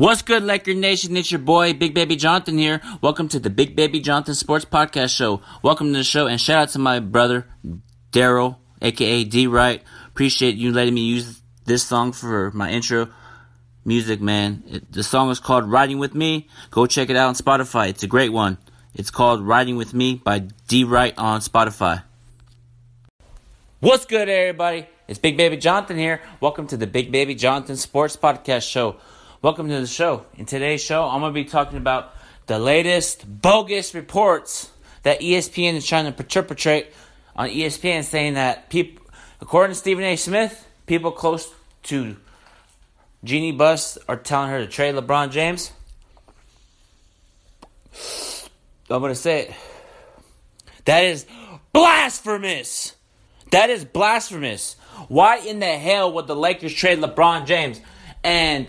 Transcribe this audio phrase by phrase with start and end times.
[0.00, 1.14] What's good, Laker Nation?
[1.14, 2.80] It's your boy, Big Baby Jonathan here.
[3.02, 5.42] Welcome to the Big Baby Jonathan Sports Podcast Show.
[5.62, 7.46] Welcome to the show, and shout out to my brother,
[8.10, 9.82] Daryl, aka D Right.
[10.08, 13.10] Appreciate you letting me use this song for my intro
[13.84, 14.62] music, man.
[14.68, 16.48] It, the song is called Riding With Me.
[16.70, 17.90] Go check it out on Spotify.
[17.90, 18.56] It's a great one.
[18.94, 22.04] It's called Riding With Me by D Right on Spotify.
[23.80, 24.86] What's good, everybody?
[25.08, 26.22] It's Big Baby Jonathan here.
[26.40, 28.96] Welcome to the Big Baby Jonathan Sports Podcast Show.
[29.42, 30.26] Welcome to the show.
[30.36, 32.14] In today's show, I'm going to be talking about
[32.46, 34.70] the latest bogus reports
[35.02, 36.88] that ESPN is trying to perpetrate
[37.34, 39.02] on ESPN, saying that people,
[39.40, 40.16] according to Stephen A.
[40.16, 41.50] Smith, people close
[41.84, 42.18] to
[43.24, 45.72] Jeanie Buss are telling her to trade LeBron James.
[48.90, 49.54] I'm going to say it.
[50.84, 51.24] That is
[51.72, 52.94] blasphemous.
[53.52, 54.76] That is blasphemous.
[55.08, 57.80] Why in the hell would the Lakers trade LeBron James?
[58.22, 58.68] And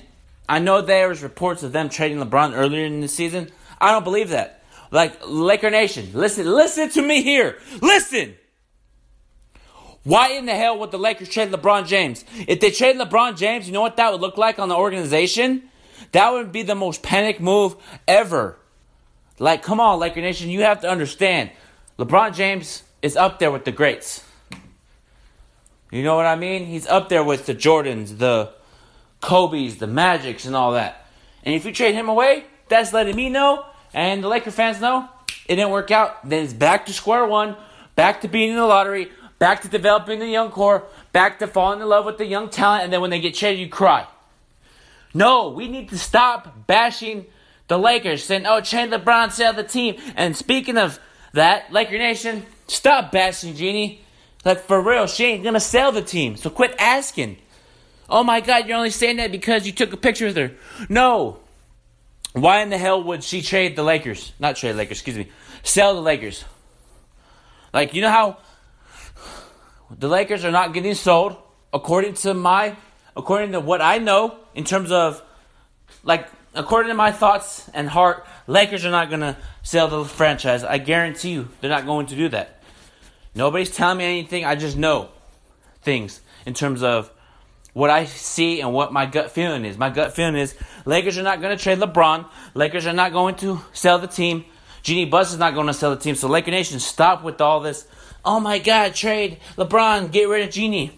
[0.52, 3.50] I know there was reports of them trading LeBron earlier in the season.
[3.80, 4.62] I don't believe that.
[4.92, 7.58] Like Laker Nation, listen, listen to me here.
[7.82, 8.36] Listen.
[10.04, 12.26] Why in the hell would the Lakers trade LeBron James?
[12.50, 15.70] If they trade LeBron James, you know what that would look like on the organization?
[16.12, 18.58] That would be the most panic move ever.
[19.40, 21.52] Like, come on, Laker Nation, you have to understand.
[21.98, 24.22] LeBron James is up there with the greats.
[25.92, 26.66] You know what I mean?
[26.66, 28.52] He's up there with the Jordans, the
[29.22, 31.06] Kobe's, the Magics, and all that.
[31.44, 35.08] And if you trade him away, that's letting me know and the Laker fans know
[35.48, 36.28] it didn't work out.
[36.28, 37.56] Then it's back to square one,
[37.96, 41.82] back to being in the lottery, back to developing the young core, back to falling
[41.82, 44.08] in love with the young talent, and then when they get traded, you cry.
[45.14, 47.26] No, we need to stop bashing
[47.68, 49.96] the Lakers, saying, oh, trade LeBron, sell the team.
[50.16, 51.00] And speaking of
[51.34, 54.02] that, Laker Nation, stop bashing Jeanie.
[54.46, 57.38] Like, for real, she ain't gonna sell the team, so quit asking.
[58.12, 60.52] Oh my God, you're only saying that because you took a picture with her.
[60.90, 61.38] No.
[62.34, 64.34] Why in the hell would she trade the Lakers?
[64.38, 65.30] Not trade Lakers, excuse me.
[65.64, 66.44] Sell the Lakers.
[67.74, 68.38] Like, you know how
[69.98, 71.38] the Lakers are not getting sold
[71.74, 72.76] according to my
[73.16, 75.22] according to what I know in terms of
[76.04, 80.66] like according to my thoughts and heart, Lakers are not going to sell the franchise.
[80.66, 82.62] I guarantee you they're not going to do that.
[83.34, 84.44] Nobody's telling me anything.
[84.44, 85.10] I just know
[85.82, 87.10] things in terms of
[87.74, 89.78] what I see and what my gut feeling is.
[89.78, 90.56] My gut feeling is
[90.86, 92.28] Lakers are not going to trade LeBron.
[92.54, 94.46] Lakers are not going to sell the team.
[94.84, 96.16] Jeanie Buss is not going to sell the team.
[96.16, 97.88] So Laker Nation, stop with all this.
[98.26, 100.98] Oh my God, trade LeBron, get rid of Jeanie.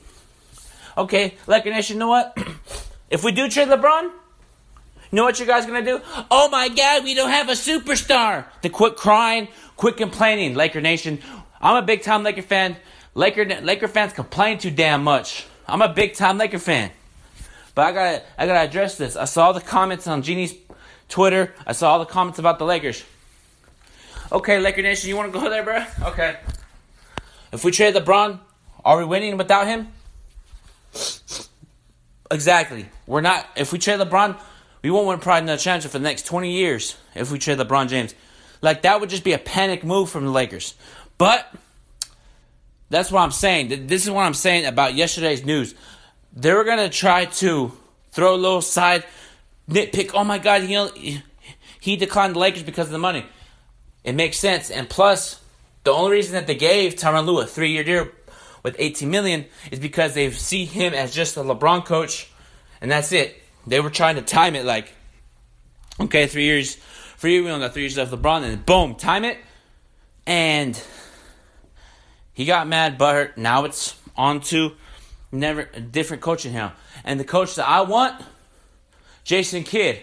[0.98, 2.38] Okay, Laker Nation, you know what?
[3.10, 6.02] if we do trade LeBron, you know what you guys gonna do?
[6.32, 8.46] Oh my God, we don't have a superstar.
[8.62, 11.20] To quit crying, quit complaining, Laker Nation.
[11.62, 12.78] I'm a big time Laker fan.
[13.14, 15.46] Laker Laker fans complain too damn much.
[15.68, 16.92] I'm a big time Laker fan.
[17.76, 19.16] But I gotta I gotta address this.
[19.16, 20.54] I saw the comments on Jeanie's
[21.10, 21.54] Twitter.
[21.66, 23.04] I saw all the comments about the Lakers.
[24.32, 25.84] Okay, Laker Nation, you wanna go there, bro?
[26.04, 26.38] Okay.
[27.52, 28.40] If we trade LeBron,
[28.84, 29.88] are we winning without him?
[32.32, 32.88] Exactly.
[33.08, 34.40] We're not if we trade LeBron,
[34.82, 37.58] we won't win Pride in the championship for the next 20 years if we trade
[37.58, 38.14] LeBron James.
[38.62, 40.76] Like that would just be a panic move from the Lakers.
[41.18, 41.54] But
[42.94, 43.88] that's what I'm saying.
[43.88, 45.74] This is what I'm saying about yesterday's news.
[46.34, 47.72] They were gonna try to
[48.12, 49.04] throw a little side
[49.70, 50.12] nitpick.
[50.14, 51.22] Oh my God, he
[51.80, 53.26] he declined the Lakers because of the money.
[54.04, 55.42] It makes sense, and plus,
[55.84, 58.08] the only reason that they gave Tyronn Lue a three-year deal
[58.62, 62.30] with 18 million is because they see him as just a LeBron coach,
[62.82, 63.42] and that's it.
[63.66, 64.94] They were trying to time it like,
[66.00, 66.78] okay, three years,
[67.22, 69.38] you, we only got three years left LeBron, and boom, time it,
[70.28, 70.82] and
[72.34, 74.74] he got mad, but now it's on to
[75.32, 76.72] never a different coaching him.
[77.04, 78.22] And the coach that I want,
[79.24, 80.02] Jason Kidd.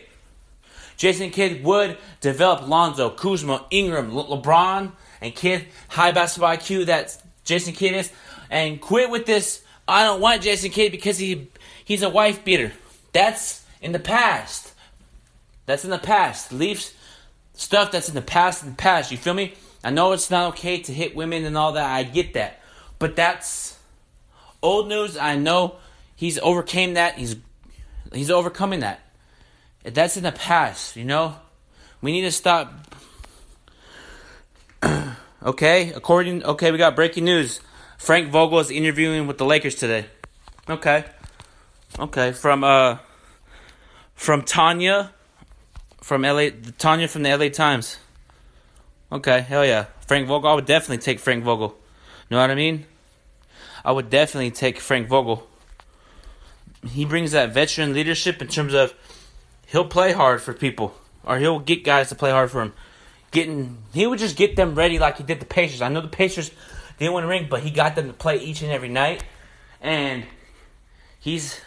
[0.96, 7.16] Jason Kidd would develop Lonzo, Kuzma, Ingram, Le- LeBron, and Kidd high basketball IQ that
[7.44, 8.12] Jason Kidd is,
[8.50, 9.62] and quit with this.
[9.88, 11.48] I don't want Jason Kidd because he
[11.84, 12.72] he's a wife beater.
[13.12, 14.72] That's in the past.
[15.66, 16.52] That's in the past.
[16.52, 16.94] Leafs
[17.54, 19.10] stuff that's in the past in the past.
[19.10, 19.54] You feel me?
[19.82, 21.90] I know it's not okay to hit women and all that.
[21.90, 22.60] I get that.
[22.98, 23.78] But that's
[24.62, 25.16] old news.
[25.16, 25.76] I know
[26.14, 27.16] he's overcame that.
[27.16, 27.36] He's
[28.12, 29.00] he's overcoming that.
[29.82, 31.36] That's in the past, you know?
[32.02, 32.72] We need to stop
[35.42, 37.60] Okay, according okay, we got breaking news.
[37.96, 40.04] Frank Vogel is interviewing with the Lakers today.
[40.68, 41.04] Okay.
[41.98, 42.98] Okay, from uh
[44.14, 45.12] from Tanya
[46.02, 47.96] from LA Tanya from the LA Times.
[49.12, 49.86] Okay, hell yeah.
[50.06, 51.76] Frank Vogel, I would definitely take Frank Vogel.
[52.30, 52.86] Know what I mean?
[53.84, 55.46] I would definitely take Frank Vogel.
[56.86, 58.94] He brings that veteran leadership in terms of
[59.66, 62.72] he'll play hard for people, or he'll get guys to play hard for him.
[63.32, 65.82] Getting he would just get them ready like he did the Pacers.
[65.82, 66.50] I know the Pacers
[66.98, 69.24] didn't win a ring, but he got them to play each and every night,
[69.80, 70.24] and
[71.18, 71.60] he's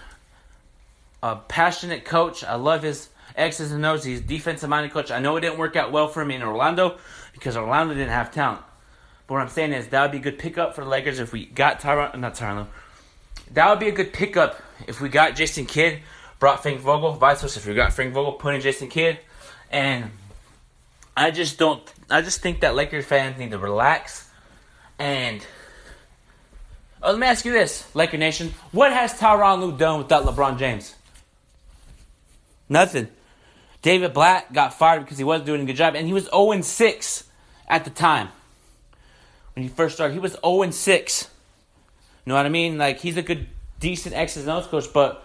[1.22, 2.44] a passionate coach.
[2.44, 4.04] I love his X's and O's.
[4.04, 5.12] He's defensive minded coach.
[5.12, 6.98] I know it didn't work out well for him in Orlando
[7.34, 8.62] because Orlando didn't have talent.
[9.28, 11.34] But what I'm saying is that would be a good pickup for the Lakers if
[11.34, 12.68] we got Tyronn, not Tyronn.
[13.52, 16.00] That would be a good pickup if we got Jason Kidd,
[16.40, 17.60] brought Frank Vogel, vice versa.
[17.60, 19.20] If we got Frank Vogel, put in Jason Kidd,
[19.72, 20.12] and
[21.16, 21.82] I just don't.
[22.10, 24.30] I just think that Lakers fans need to relax.
[25.00, 25.46] And
[27.02, 30.58] oh, let me ask you this, Laker Nation: What has Tyronn Lue done without LeBron
[30.58, 30.96] James?
[32.70, 33.08] Nothing.
[33.84, 36.60] David Blatt got fired because he wasn't doing a good job, and he was 0
[36.62, 37.24] 6
[37.68, 38.30] at the time.
[39.54, 41.30] When he first started, he was 0 6.
[42.26, 42.78] You know what I mean?
[42.78, 43.48] Like, he's a good,
[43.80, 45.24] decent X's and O's coach, but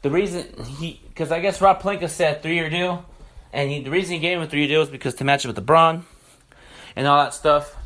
[0.00, 0.46] the reason
[0.78, 3.04] he, because I guess Rob Pelinka said three year deal,
[3.52, 5.44] and he, the reason he gave him a three year deal is because to match
[5.44, 6.02] it with LeBron
[6.96, 7.76] and all that stuff.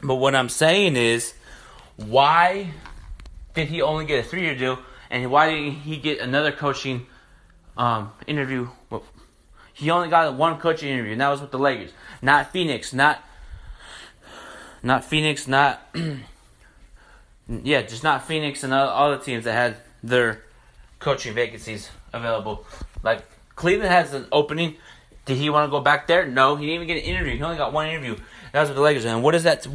[0.00, 1.34] But what I'm saying is,
[1.96, 2.70] why
[3.54, 4.78] did he only get a three year deal,
[5.10, 7.06] and why did he get another coaching
[7.78, 8.68] um, interview?
[9.72, 13.22] He only got one coaching interview, and that was with the Lakers, not Phoenix, not
[14.82, 15.80] not Phoenix, not
[17.48, 20.44] yeah, just not Phoenix and all the teams that had their
[20.98, 22.66] coaching vacancies available.
[23.02, 24.76] Like Cleveland has an opening.
[25.24, 26.26] Did he want to go back there?
[26.26, 27.36] No, he didn't even get an interview.
[27.36, 28.16] He only got one interview.
[28.52, 29.04] That was with the Lakers.
[29.04, 29.66] And what does that?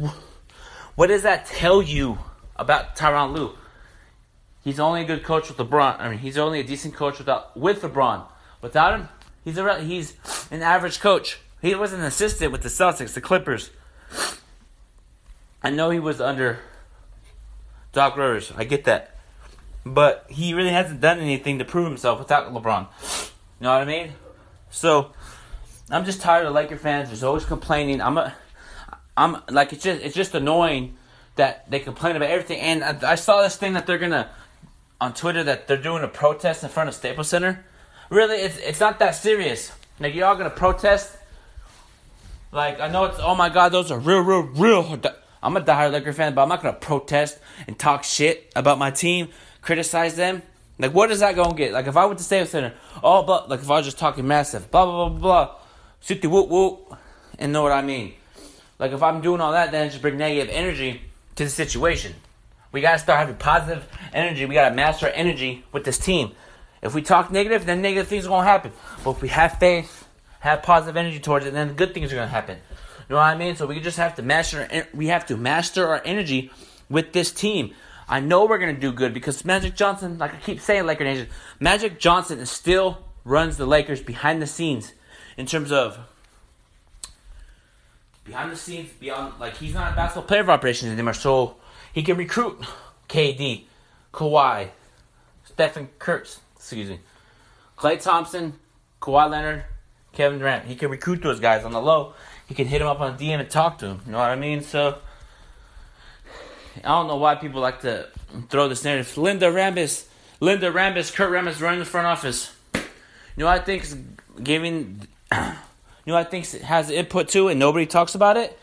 [0.94, 2.18] What does that tell you
[2.56, 3.56] about Tyronn Lue?
[4.64, 6.00] He's only a good coach with LeBron.
[6.00, 8.26] I mean, he's only a decent coach without with LeBron.
[8.62, 9.08] Without him,
[9.44, 10.14] he's a he's
[10.50, 11.38] an average coach.
[11.60, 13.70] He was an assistant with the Celtics, the Clippers.
[15.62, 16.60] I know he was under
[17.92, 18.52] Doc Rivers.
[18.56, 19.16] I get that.
[19.84, 22.86] But he really hasn't done anything to prove himself without LeBron.
[23.60, 24.12] You know what I mean?
[24.70, 25.12] So
[25.90, 27.08] I'm just tired of Laker fans.
[27.08, 28.00] There's always complaining.
[28.00, 28.34] I'm a,
[29.16, 30.96] I'm like it's just it's just annoying
[31.36, 32.60] that they complain about everything.
[32.60, 34.30] And I, I saw this thing that they're gonna
[35.00, 37.64] on Twitter that they're doing a protest in front of Staples Center.
[38.10, 39.72] Really, it's it's not that serious.
[40.00, 41.16] Like y'all gonna protest?
[42.52, 45.00] Like I know it's oh my god, those are real, real, real.
[45.42, 48.90] I'm a diehard Laker fan, but I'm not gonna protest and talk shit about my
[48.90, 49.28] team,
[49.60, 50.42] criticize them.
[50.78, 51.72] Like, what is that gonna get?
[51.72, 54.26] Like, if I went to Staples Center, oh, but like if I was just talking
[54.26, 55.54] massive, blah blah blah blah,
[56.00, 56.96] city whoop whoop,
[57.38, 58.14] and know what I mean.
[58.78, 61.00] Like, if I'm doing all that, then just bring negative energy
[61.36, 62.14] to the situation.
[62.74, 64.46] We gotta start having positive energy.
[64.46, 66.32] We gotta master our energy with this team.
[66.82, 68.72] If we talk negative, then negative things are gonna happen.
[69.04, 70.08] But if we have faith,
[70.40, 72.58] have positive energy towards it, then good things are gonna happen.
[73.08, 73.54] You know what I mean?
[73.54, 74.88] So we just have to master.
[74.92, 76.50] We have to master our energy
[76.90, 77.72] with this team.
[78.08, 81.28] I know we're gonna do good because Magic Johnson, like I keep saying, Laker Nation,
[81.60, 84.94] Magic Johnson still runs the Lakers behind the scenes
[85.36, 85.96] in terms of
[88.24, 91.54] behind the scenes, beyond like he's not a basketball player of operations anymore, so
[91.94, 92.58] he can recruit
[93.08, 93.64] KD,
[94.12, 94.68] Kawhi,
[95.46, 97.00] Stephen Kurtz, excuse me,
[97.78, 98.58] Klay Thompson,
[99.00, 99.64] Kawhi Leonard,
[100.12, 100.66] Kevin Durant.
[100.66, 102.12] He can recruit those guys on the low
[102.46, 104.00] he can hit him up on DM and talk to him.
[104.06, 104.60] You know what I mean?
[104.62, 104.98] So
[106.78, 108.08] I don't know why people like to
[108.48, 109.16] throw this narrative.
[109.16, 110.06] Linda Rambis,
[110.40, 112.54] Linda Rambis, Kurt Rambis running the front office.
[112.74, 112.80] You
[113.38, 113.96] know what I think is
[114.42, 115.08] giving.
[116.06, 118.58] You know what I think has input to, and nobody talks about it.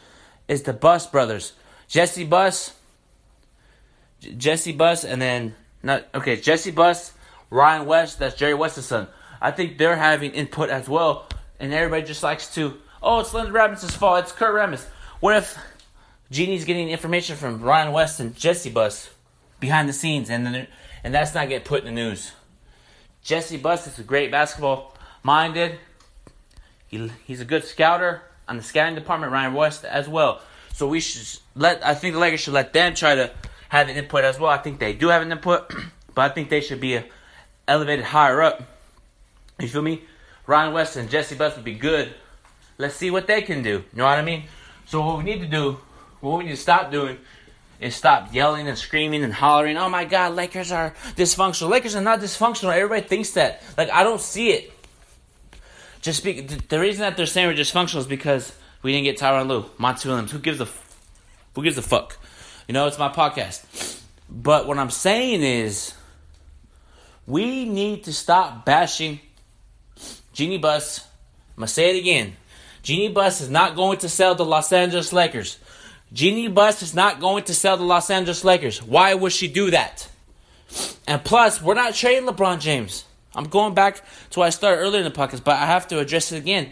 [0.47, 1.53] Is the Buss brothers,
[1.87, 2.75] Jesse Buss,
[4.37, 7.13] Jesse Buss, and then not okay, Jesse Buss,
[7.49, 8.19] Ryan West.
[8.19, 9.07] That's Jerry West's son.
[9.41, 11.27] I think they're having input as well,
[11.59, 14.23] and everybody just likes to oh, it's Linda Rambis' fault.
[14.23, 14.85] It's Kurt Rambis.
[15.19, 15.57] What if
[16.31, 19.09] Jeanie's getting information from Ryan West and Jesse Buss
[19.59, 20.67] behind the scenes, and then,
[21.03, 22.31] and that's not getting put in the news?
[23.23, 25.77] Jesse Buss is a great basketball minded.
[26.87, 29.31] He, he's a good scouter on the scouting department.
[29.31, 30.41] Ryan West as well.
[30.73, 31.85] So we should let.
[31.85, 33.31] I think the Lakers should let them try to
[33.71, 34.51] have an input as well.
[34.51, 35.73] I think they do have an input,
[36.15, 37.01] but I think they should be
[37.67, 38.63] elevated higher up.
[39.59, 40.03] You feel me?
[40.47, 42.13] Ryan West and Jesse Buss would be good
[42.81, 43.69] Let's see what they can do.
[43.69, 44.45] You know what I mean?
[44.87, 45.77] So what we need to do,
[46.19, 47.19] what we need to stop doing,
[47.79, 49.77] is stop yelling and screaming and hollering.
[49.77, 51.69] Oh my God, Lakers are dysfunctional.
[51.69, 52.73] Lakers are not dysfunctional.
[52.73, 53.61] Everybody thinks that.
[53.77, 54.73] Like I don't see it.
[56.01, 58.51] Just be, the reason that they're saying we're dysfunctional is because
[58.81, 60.31] we didn't get Tyronn Lue, Monty Williams.
[60.31, 60.67] Who gives a
[61.53, 62.17] who gives a fuck?
[62.67, 63.99] You know, it's my podcast.
[64.29, 65.93] But what I'm saying is,
[67.27, 69.19] we need to stop bashing
[70.33, 70.99] Jeanie Buss.
[71.55, 72.35] I'm gonna say it again.
[72.83, 75.59] Jeanie Buss is not going to sell the Los Angeles Lakers.
[76.13, 78.81] Jeanie Buss is not going to sell the Los Angeles Lakers.
[78.81, 80.09] Why would she do that?
[81.07, 83.05] And plus, we're not trading LeBron James.
[83.35, 84.01] I'm going back
[84.31, 86.71] to what I started earlier in the podcast, but I have to address it again.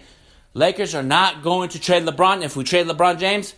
[0.54, 2.44] Lakers are not going to trade LeBron.
[2.44, 3.54] If we trade LeBron James,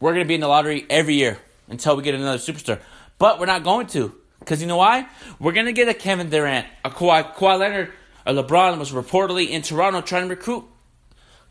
[0.00, 1.38] we're going to be in the lottery every year
[1.68, 2.80] until we get another superstar.
[3.18, 4.14] But we're not going to.
[4.38, 5.08] Because you know why?
[5.40, 7.92] We're going to get a Kevin Durant, a Kawhi, Kawhi Leonard,
[8.26, 10.64] or LeBron was reportedly in Toronto trying to recruit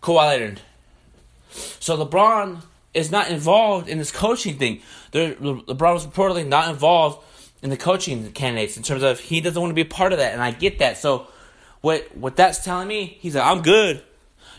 [0.02, 0.62] Kawhi Leonard.
[1.50, 2.62] So LeBron
[2.94, 4.82] is not involved in this coaching thing.
[5.14, 7.24] Le- LeBron was reportedly not involved
[7.62, 10.20] in the coaching candidates in terms of he doesn't want to be a part of
[10.20, 10.98] that, and I get that.
[10.98, 11.28] So
[11.82, 14.04] what what that's telling me, he's like, I'm good.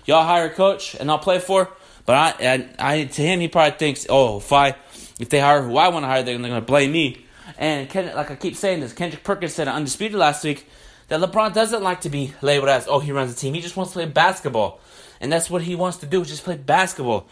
[0.05, 1.71] Y'all hire a coach and I'll play for.
[2.07, 4.77] But I, I, I to him, he probably thinks, oh, if I
[5.19, 7.25] if they hire who I want to hire, they're, they're going to blame me.
[7.59, 10.67] And Ken, like I keep saying this, Kendrick Perkins said Undisputed last week
[11.09, 13.55] that LeBron doesn't like to be labeled as, oh, he runs a team.
[13.55, 14.81] He just wants to play basketball.
[15.21, 17.27] And that's what he wants to do, just play basketball.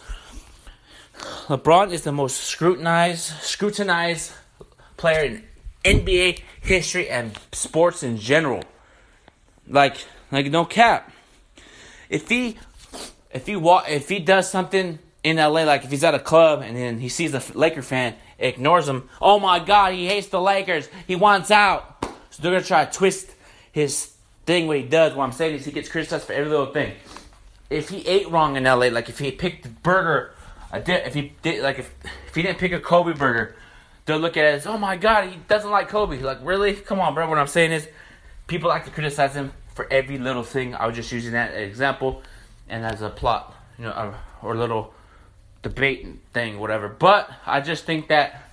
[1.49, 4.33] LeBron is the most scrutinized, scrutinized
[4.97, 5.45] player in
[5.85, 8.63] NBA history and sports in general.
[9.69, 9.99] Like,
[10.33, 11.13] like no cap.
[12.09, 12.57] If he,
[13.35, 16.63] if he walk, if he does something in LA, like if he's at a club
[16.63, 19.11] and then he sees a Laker fan, ignores him.
[19.21, 20.89] Oh my God, he hates the Lakers.
[21.07, 22.07] He wants out.
[22.31, 23.31] So they're gonna try to twist
[23.73, 24.13] his
[24.47, 24.69] thing.
[24.69, 26.95] What he does, what I'm saying is he gets criticized for every little thing.
[27.69, 30.33] If he ate wrong in LA, like if he picked the burger,
[30.73, 31.93] if he did, like if
[32.29, 33.57] if he didn't pick a Kobe burger,
[34.07, 36.21] they'll look at it as, oh my God, he doesn't like Kobe.
[36.21, 36.75] Like really?
[36.75, 37.29] Come on, bro.
[37.29, 37.89] What I'm saying is,
[38.47, 40.77] people like to criticize him for every little thing.
[40.77, 42.23] I was just using that example
[42.69, 44.95] and as a plot, you know, or a little
[45.63, 46.89] debate thing, whatever.
[46.89, 48.51] But I just think that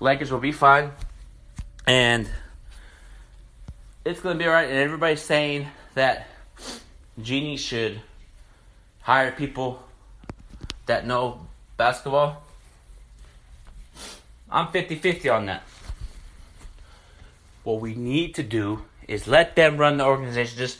[0.00, 0.92] Lakers will be fine,
[1.86, 2.28] and
[4.04, 4.68] it's gonna be alright.
[4.68, 6.28] And everybody's saying that
[7.20, 8.00] Jeanie should
[9.02, 9.82] hire people
[10.86, 12.42] that know basketball.
[14.50, 15.62] I'm 50-50 on that.
[17.64, 20.56] What we need to do is let them run the organization.
[20.56, 20.78] Just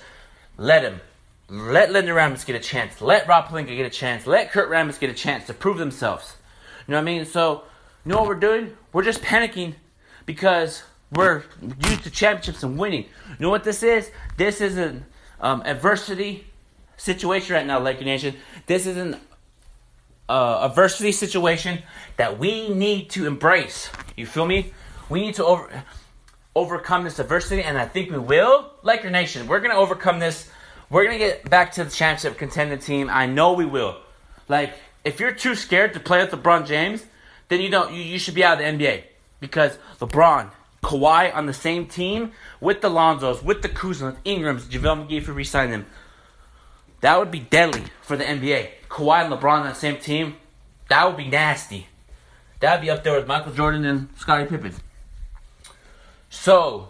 [0.57, 1.01] let them.
[1.49, 3.01] Let Linda Rambis get a chance.
[3.01, 4.27] Let Rob Pelinka get a chance.
[4.27, 6.35] Let Kurt Rambis get a chance to prove themselves.
[6.87, 7.25] You know what I mean?
[7.25, 7.63] So,
[8.05, 8.77] you know what we're doing?
[8.93, 9.75] We're just panicking
[10.25, 11.45] because we're
[11.85, 13.05] used to championships and winning.
[13.29, 14.11] You know what this is?
[14.37, 15.07] This is an
[15.41, 16.47] um, adversity
[16.97, 18.35] situation right now, Laker Nation.
[18.67, 19.21] This is an
[20.29, 21.83] uh, adversity situation
[22.17, 23.89] that we need to embrace.
[24.17, 24.73] You feel me?
[25.09, 25.85] We need to over
[26.57, 28.73] overcome this adversity, and I think we will.
[28.83, 30.51] Laker Nation, we're gonna overcome this
[30.91, 33.11] we're gonna get back to the championship contending team.
[33.11, 33.97] I know we will.
[34.49, 34.75] Like,
[35.05, 37.05] if you're too scared to play with LeBron James,
[37.49, 37.93] then you don't.
[37.93, 39.05] You, you should be out of the NBA
[39.41, 40.51] because LeBron,
[40.83, 45.23] Kawhi on the same team with the Lonzos, with the Kuzma, with Ingrams, JaVale McGee
[45.23, 45.87] for re-signing them.
[47.01, 48.71] That would be deadly for the NBA.
[48.89, 50.37] Kawhi and LeBron on the same team.
[50.89, 51.89] That would be nasty.
[52.61, 54.73] That would be up there with Michael Jordan and Scottie Pippen.
[56.31, 56.89] So,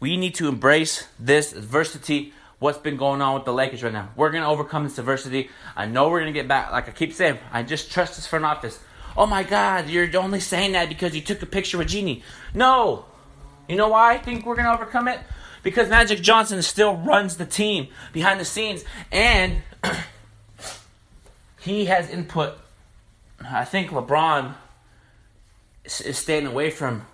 [0.00, 2.32] we need to embrace this adversity.
[2.58, 4.10] What's been going on with the Lakers right now?
[4.16, 5.50] We're gonna overcome this adversity.
[5.76, 6.72] I know we're gonna get back.
[6.72, 8.78] Like I keep saying, I just trust this front office.
[9.16, 12.22] Oh my God, you're only saying that because you took a picture with Jeanie.
[12.54, 13.04] No,
[13.68, 15.20] you know why I think we're gonna overcome it?
[15.62, 19.62] Because Magic Johnson still runs the team behind the scenes, and
[21.58, 22.56] he has input.
[23.44, 24.54] I think LeBron
[25.84, 27.06] is staying away from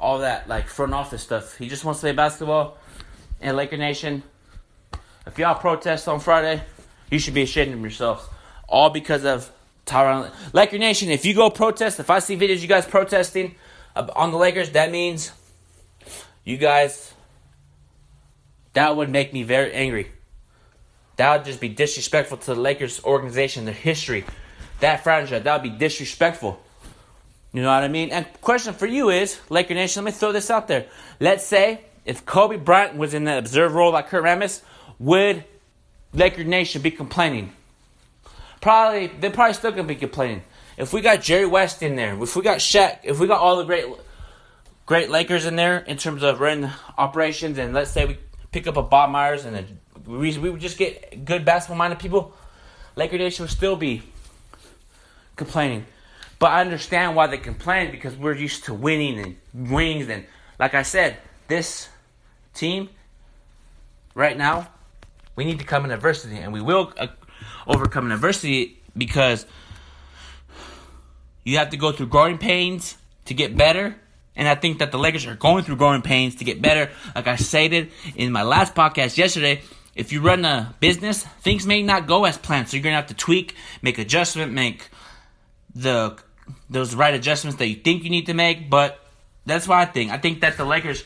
[0.00, 1.56] all that like front office stuff.
[1.58, 2.78] He just wants to play basketball.
[3.40, 4.22] And Laker Nation,
[5.26, 6.62] if y'all protest on Friday,
[7.10, 8.26] you should be ashamed of yourselves.
[8.66, 9.50] All because of
[9.86, 10.30] Tyronn.
[10.52, 13.54] Laker Nation, if you go protest, if I see videos you guys protesting
[13.94, 15.32] on the Lakers, that means
[16.44, 17.12] you guys.
[18.72, 20.12] That would make me very angry.
[21.16, 24.24] That would just be disrespectful to the Lakers organization, their history,
[24.78, 25.42] that franchise.
[25.42, 26.62] That would be disrespectful.
[27.52, 28.10] You know what I mean?
[28.10, 30.86] And question for you is, Laker Nation, let me throw this out there.
[31.18, 34.62] Let's say if Kobe Bryant was in the observer role like Kurt Rambis,
[34.98, 35.44] would
[36.12, 37.52] Laker Nation be complaining?
[38.60, 40.42] Probably, they're probably still gonna be complaining.
[40.76, 43.56] If we got Jerry West in there, if we got Shaq, if we got all
[43.56, 43.86] the great,
[44.86, 48.18] great Lakers in there in terms of running operations, and let's say we
[48.52, 49.64] pick up a Bob Myers and a,
[50.08, 52.34] we we would just get good basketball minded people,
[52.96, 54.02] Laker Nation would still be
[55.36, 55.84] complaining.
[56.40, 60.08] But I understand why they complain because we're used to winning and wings.
[60.08, 60.24] And
[60.58, 61.18] like I said,
[61.48, 61.90] this
[62.54, 62.88] team
[64.14, 64.68] right now,
[65.36, 66.38] we need to come in adversity.
[66.38, 67.08] And we will uh,
[67.66, 69.44] overcome adversity because
[71.44, 73.94] you have to go through growing pains to get better.
[74.34, 76.90] And I think that the Lakers are going through growing pains to get better.
[77.14, 79.60] Like I stated in my last podcast yesterday,
[79.94, 82.70] if you run a business, things may not go as planned.
[82.70, 84.88] So you're going to have to tweak, make adjustment, make
[85.74, 86.16] the
[86.68, 89.04] those right adjustments that you think you need to make, but
[89.46, 90.10] that's what I think.
[90.10, 91.04] I think that the Lakers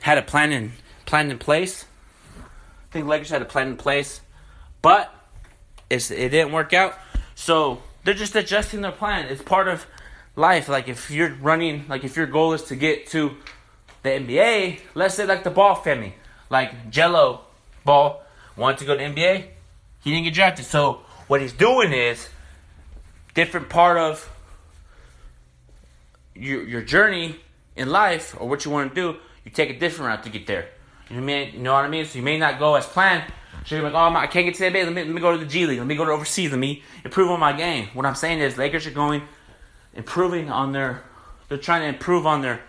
[0.00, 0.72] had a plan in
[1.06, 1.84] plan in place.
[2.38, 4.20] I think Lakers had a plan in place,
[4.82, 5.14] but
[5.88, 6.94] it's, it didn't work out.
[7.34, 9.26] So they're just adjusting their plan.
[9.26, 9.86] It's part of
[10.36, 10.68] life.
[10.68, 13.36] Like if you're running, like if your goal is to get to
[14.02, 16.14] the NBA, let's say like the Ball family,
[16.48, 17.40] like Gelo
[17.84, 18.22] Ball
[18.56, 19.46] wanted to go to NBA,
[20.02, 20.64] he didn't get drafted.
[20.64, 22.28] So what he's doing is
[23.34, 24.28] different part of
[26.34, 27.36] your your journey
[27.76, 30.46] in life or what you want to do, you take a different route to get
[30.46, 30.68] there.
[31.10, 31.54] You mean?
[31.54, 32.04] You know what I mean?
[32.04, 33.32] So you may not go as planned.
[33.66, 34.84] So you're like, oh, my, I can't get to the NBA.
[34.84, 35.78] Let me, let me go to the G League.
[35.78, 36.50] Let me go to overseas.
[36.50, 37.88] Let me improve on my game.
[37.94, 39.22] What I'm saying is, Lakers are going,
[39.94, 41.02] improving on their,
[41.48, 42.60] they're trying to improve on their,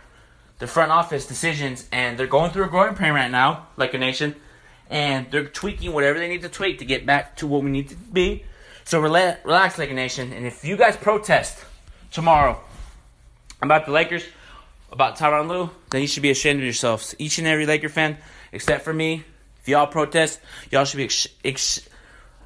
[0.60, 4.36] their front office decisions, and they're going through a growing pain right now, Laker Nation,
[4.90, 7.90] and they're tweaking whatever they need to tweak to get back to what we need
[7.90, 8.44] to be.
[8.84, 10.34] So relax, relax, Laker Nation.
[10.34, 11.64] And if you guys protest
[12.12, 12.60] tomorrow
[13.62, 14.24] about the Lakers,
[14.92, 17.16] about Tyronn Lue, then you should be ashamed of yourselves.
[17.18, 18.18] Each and every Laker fan,
[18.52, 19.24] except for me,
[19.62, 20.40] if y'all protest,
[20.72, 21.90] y'all should be ex- ex-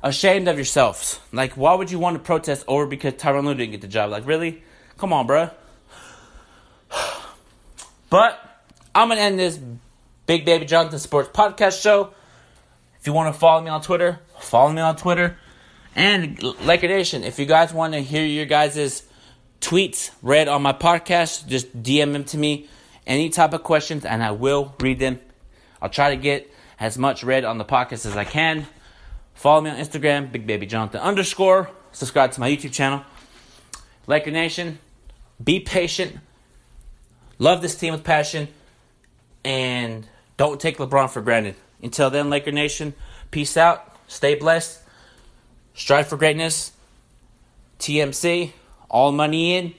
[0.03, 1.19] ashamed of yourselves.
[1.31, 4.11] Like, why would you want to protest over because Tyronn Lue didn't get the job?
[4.11, 4.63] Like, really?
[4.97, 5.51] Come on, bruh.
[8.07, 8.39] But
[8.93, 9.59] I'm gonna end this
[10.25, 12.13] Big Baby Jonathan Sports Podcast show.
[12.99, 15.37] If you want to follow me on Twitter, follow me on Twitter.
[15.95, 19.03] And Laker Nation, if you guys want to hear your guys'
[19.61, 22.67] tweets read on my podcast, just DM them to me.
[23.07, 25.19] Any type of questions, and I will read them.
[25.81, 28.65] I'll try to get as much read on the podcast as I can.
[29.35, 31.69] Follow me on Instagram, Big Baby Jonathan underscore.
[31.91, 33.03] Subscribe to my YouTube channel.
[34.07, 34.79] Laker Nation,
[35.43, 36.17] be patient.
[37.37, 38.47] Love this team with passion.
[39.43, 41.55] And don't take LeBron for granted.
[41.81, 42.93] Until then, Laker Nation,
[43.31, 43.95] peace out.
[44.07, 44.81] Stay blessed.
[45.73, 46.71] Strive for greatness.
[47.79, 48.51] TMC,
[48.95, 49.73] all money in,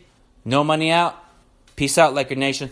[0.44, 1.16] no money out.
[1.74, 2.68] Peace out, Laker Nation.